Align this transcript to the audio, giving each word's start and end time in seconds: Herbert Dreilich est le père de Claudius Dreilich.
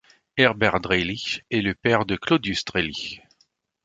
Herbert 0.35 0.79
Dreilich 0.79 1.43
est 1.51 1.61
le 1.61 1.75
père 1.75 2.07
de 2.07 2.15
Claudius 2.15 2.65
Dreilich. 2.65 3.21